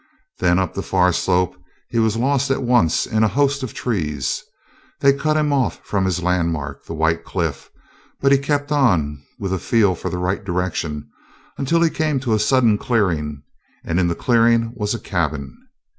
Then 0.39 0.57
up 0.57 0.73
the 0.73 0.81
far 0.81 1.13
slope 1.13 1.55
he 1.91 1.99
was 1.99 2.17
lost 2.17 2.49
at 2.49 2.63
once 2.63 3.05
in 3.05 3.23
a 3.23 3.27
host 3.27 3.61
of 3.61 3.71
trees. 3.75 4.43
They 4.99 5.13
cut 5.13 5.37
him 5.37 5.53
off 5.53 5.79
from 5.85 6.05
his 6.05 6.23
landmark, 6.23 6.83
the 6.85 6.95
white 6.95 7.23
cliff, 7.23 7.69
but 8.19 8.31
he 8.31 8.39
kept 8.39 8.71
on 8.71 9.21
with 9.37 9.53
a 9.53 9.59
feel 9.59 9.93
for 9.93 10.09
the 10.09 10.17
right 10.17 10.43
direction, 10.43 11.07
until 11.59 11.83
he 11.83 11.91
came 11.91 12.19
to 12.21 12.33
a 12.33 12.39
sudden 12.39 12.79
clearing, 12.79 13.43
and 13.85 13.99
in 13.99 14.07
the 14.07 14.15
clearing 14.15 14.73
was 14.75 14.95
a 14.95 14.99
cabin. 14.99 15.55